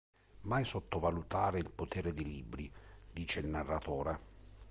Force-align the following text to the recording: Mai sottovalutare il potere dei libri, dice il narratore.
Mai 0.45 0.65
sottovalutare 0.65 1.59
il 1.59 1.69
potere 1.69 2.11
dei 2.11 2.23
libri, 2.23 2.67
dice 3.13 3.39
il 3.39 3.45
narratore. 3.45 4.19